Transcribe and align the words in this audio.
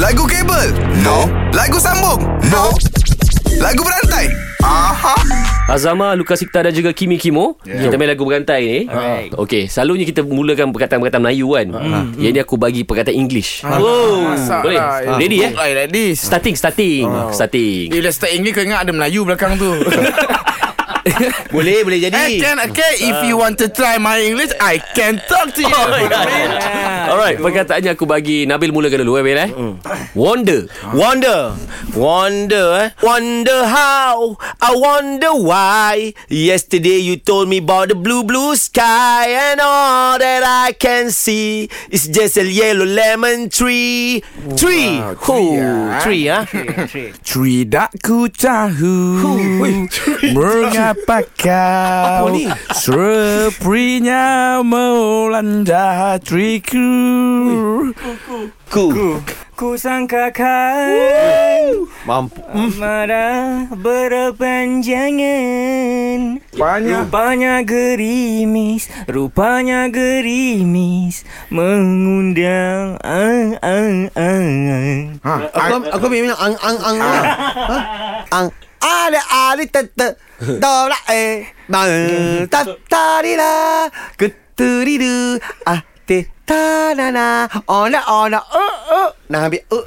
Lagu 0.00 0.24
kabel? 0.24 0.72
No. 1.04 1.28
Lagu 1.52 1.76
sambung? 1.76 2.24
No. 2.48 2.72
Lagu 3.60 3.84
berantai? 3.84 4.32
Aha. 4.64 5.12
Azama, 5.68 6.16
Luka 6.16 6.40
Sikta 6.40 6.64
dan 6.64 6.72
juga 6.72 6.96
Kimi 6.96 7.20
Kimo 7.20 7.60
yeah. 7.68 7.84
Kita 7.84 8.00
main 8.00 8.08
lagu 8.08 8.24
berantai 8.24 8.64
ni 8.64 8.78
Alright. 8.88 9.36
Okey, 9.36 9.68
selalunya 9.68 10.08
kita 10.08 10.24
mulakan 10.24 10.72
perkataan-perkataan 10.72 11.20
Melayu 11.20 11.52
kan 11.52 11.66
mm. 11.68 12.04
Yang 12.16 12.32
ni 12.32 12.40
aku 12.40 12.56
bagi 12.56 12.82
perkataan 12.88 13.12
English 13.12 13.60
Oh, 13.60 14.32
Boleh? 14.64 14.80
Ready 15.20 15.38
eh? 15.44 15.52
Like 15.52 15.92
this. 15.92 16.24
Starting, 16.24 16.56
starting 16.56 17.04
Starting 17.36 17.92
Bila 17.92 18.08
start 18.08 18.32
English 18.32 18.56
kau 18.56 18.64
ingat 18.64 18.88
ada 18.88 18.96
Melayu 18.96 19.28
belakang 19.28 19.60
tu. 19.60 19.68
Boleh 21.54 21.82
boleh 21.82 21.98
jadi. 21.98 22.14
I 22.14 22.38
can, 22.38 22.56
okay, 22.70 22.92
if 23.00 23.18
you 23.24 23.40
want 23.40 23.56
to 23.58 23.72
try 23.72 23.96
my 23.96 24.20
English, 24.20 24.52
I 24.60 24.78
can 24.92 25.18
talk 25.24 25.56
to 25.56 25.62
you. 25.64 25.80
Alright, 27.10 27.40
perkataannya 27.40 27.96
aku 27.96 28.04
bagi 28.04 28.44
Nabil 28.44 28.70
mulakan 28.70 29.02
dulu 29.02 29.18
eh, 29.18 29.24
Bil 29.24 29.40
eh? 29.40 29.50
Wonder. 30.12 30.68
Wonder. 30.92 31.56
Wonder 31.96 32.66
eh? 32.76 32.88
Wonder 33.00 33.64
how. 33.64 34.36
I 34.60 34.70
wonder 34.76 35.32
why. 35.34 36.12
Yesterday 36.28 37.00
you 37.00 37.16
told 37.16 37.48
me 37.48 37.64
about 37.64 37.90
the 37.90 37.98
blue 37.98 38.22
blue 38.22 38.54
sky 38.54 39.32
And 39.32 39.58
all 39.58 40.20
that 40.20 40.44
I 40.44 40.76
can 40.76 41.10
see. 41.10 41.72
Is 41.88 42.06
just 42.06 42.36
a 42.36 42.44
yellow 42.44 42.86
lemon 42.86 43.48
tree. 43.48 44.22
Tree. 44.54 45.00
Wow, 45.00 45.16
Tree 46.04 46.10
tree, 46.10 46.28
ah. 46.28 46.44
Tree 47.24 47.62
ah. 47.64 47.70
Tidak 47.70 48.02
ku 48.02 48.26
tahu 48.26 49.22
Mengapa 50.34 50.89
kau? 51.36 52.32
Ni? 52.34 52.48
Seprinya 52.74 54.58
melanda 54.64 56.16
hatiku. 56.16 56.88
Ku. 58.70 59.18
Ku. 59.54 59.76
Sangka 59.76 60.32
kau. 60.32 61.84
Mampu. 62.08 62.40
Marah 62.80 63.68
berpanjangan. 63.76 66.40
Banyak 66.56 67.04
Rupanya 67.04 67.60
gerimis. 67.60 68.88
Rupanya 69.04 69.92
gerimis. 69.92 71.28
Mengundang 71.52 72.96
ang, 73.04 73.60
ang, 73.60 74.08
ang. 74.16 74.48
ha, 75.28 75.44
Aku 75.52 75.76
aku 75.92 76.06
memang 76.08 76.32
ang 76.40 76.56
ang 76.56 76.78
ang. 76.80 76.96
Ha? 77.04 77.20
ang 78.32 78.48
ada 78.80 79.20
ada 79.28 79.64
tete 79.68 80.08
dola 80.58 80.98
eh 81.12 81.52
ma 81.68 81.84
ta 82.48 82.64
ta 82.88 83.20
di 83.22 83.36
la. 83.36 83.86
Keturidu 84.16 85.36
ah 85.68 85.80
te 86.08 86.26
ta 86.48 86.96
na 86.96 87.12
na. 87.12 87.46
Ona 87.68 88.00
ona 88.08 88.40
nah 89.30 89.46
ambil 89.46 89.62
uh, 89.70 89.84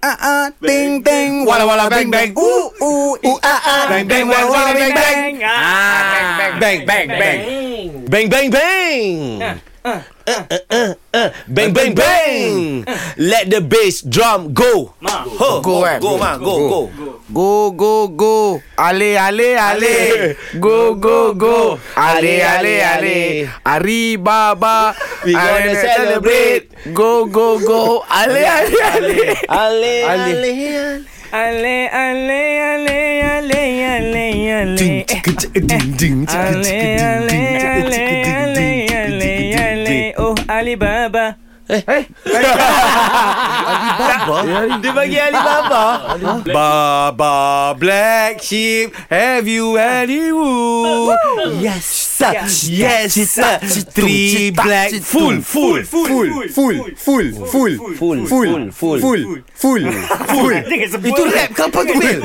ah, 0.00 0.16
ah, 0.22 0.46
ting, 0.62 1.02
ting, 1.02 1.42
wala, 1.44 1.66
wala, 1.66 1.90
bang, 1.90 2.08
bang. 2.08 2.30
Uh, 2.32 2.70
uh, 2.80 3.12
uh, 3.18 3.38
ah, 3.42 3.60
ah, 3.60 3.84
bang, 3.90 4.06
bang, 4.06 4.24
wala, 4.24 4.46
wala, 4.46 4.70
bang, 4.72 4.94
bang. 4.94 4.94
bang. 4.94 5.34
bang. 5.36 6.46
Bang 6.56 6.78
bang 6.86 7.06
bang. 7.10 7.38
Bang 8.08 8.26
bang 8.30 8.46
uh, 9.86 10.00
uh. 11.14 11.28
Bang. 11.46 11.70
Bang 11.70 11.92
bang 11.94 12.84
Let 13.18 13.50
the 13.50 13.60
bass 13.60 14.02
drum 14.02 14.54
go 14.54 14.94
Ho, 15.38 15.60
Go, 15.60 15.84
eh. 15.84 15.98
Go 16.00 16.16
ma 16.18 16.36
Go 16.38 16.54
go 16.68 16.80
Go, 17.28 17.70
go, 17.72 18.08
go. 18.08 18.62
Ale, 18.78 19.18
ale, 19.18 19.58
ale. 19.58 20.36
Go, 20.60 20.94
go, 20.94 21.34
go. 21.34 21.78
Ale, 21.96 22.40
ale, 22.46 22.74
ale. 22.86 23.48
Ari 23.64 24.16
Baba. 24.16 24.94
We 25.24 25.32
gonna 25.32 25.44
Ale, 25.44 25.74
celebrate. 25.74 26.70
Go, 26.94 27.26
go, 27.26 27.58
go. 27.58 28.04
Ale, 28.08 28.46
ale, 28.46 28.72
ale. 28.94 29.16
Ale 29.48 29.92
Ale. 30.06 30.24
ale 30.32 30.52
Ale, 31.32 31.76
ale, 31.90 32.40
ale, 32.62 32.98
ale, 33.26 33.62
ale, 33.84 34.24
ale. 34.54 34.76
Ding, 34.78 35.04
ding, 35.04 35.66
ding, 35.66 35.96
ding, 35.98 36.28
Ale, 36.30 36.78
ale, 36.96 37.40
ale, 37.58 38.02
ale, 38.30 38.68
ale, 38.94 39.32
ale. 39.58 39.98
Oh, 40.16 40.34
Alibaba. 40.48 41.36
Dia 44.82 44.92
bagi 44.94 45.18
Alibaba. 45.18 46.14
Baba 46.46 47.74
Black 47.74 48.38
Sheep. 48.38 48.94
Have 49.10 49.50
you 49.50 49.74
any 49.74 50.30
wool 50.30 51.10
Yes 51.58 52.05
sir 52.16 52.32
Yes 52.72 53.12
sir 53.28 53.60
Three 53.92 54.48
black 54.50 54.90
Full 55.04 55.44
Full 55.44 55.84
Full 55.84 56.08
Full, 56.48 56.76
full, 56.96 56.96
full, 56.96 57.28
Full 57.44 57.70
Full 57.96 58.20
Full 58.26 58.70
full, 58.72 59.00
full, 59.52 59.82
full. 60.24 60.54
Itu 60.96 61.22
rap 61.28 61.50
ke 61.52 61.62
apa 61.68 61.78
tu 61.84 61.94
Bil 62.00 62.18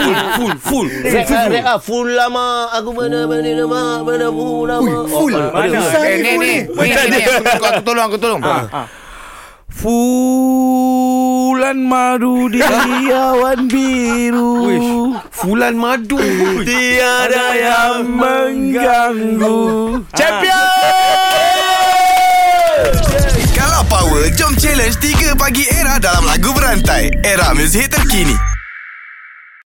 Full 0.00 0.16
Full 0.40 0.54
Full 0.56 0.88
Rap 1.04 1.28
lah 1.28 1.44
rap 1.52 1.64
lah 1.68 1.78
Full 1.78 2.08
lama 2.16 2.46
Aku 2.80 2.90
mana 2.96 3.28
mana 3.28 3.50
nama 3.52 3.80
Mana 4.00 4.26
full 4.32 4.64
lama 4.64 4.96
full. 5.04 5.34
Mana 5.36 5.78
Eh, 6.00 6.16
ni, 6.22 6.32
ni. 6.40 6.54
Ni, 6.64 6.88
ni, 6.88 7.04
ni. 7.12 7.20
Aku 7.28 7.64
aku 7.66 7.82
tolong, 7.84 8.04
aku 8.08 8.16
tolong. 8.16 8.40
Fulan 11.60 11.84
madu 11.84 12.48
di 12.48 12.56
awan 13.12 13.68
biru. 13.68 15.12
Fulan 15.28 15.76
madu 15.76 16.16
Tiada 16.64 17.52
yang 17.52 18.16
mengganggu. 18.16 20.00
Champion! 20.16 20.56
Kalau 23.52 23.84
power, 23.92 24.24
jom 24.40 24.56
challenge 24.56 24.96
3 25.04 25.36
pagi 25.36 25.68
era 25.68 26.00
dalam 26.00 26.24
lagu 26.24 26.48
berantai. 26.56 27.12
Era 27.20 27.52
muzik 27.52 27.92
terkini. 27.92 28.59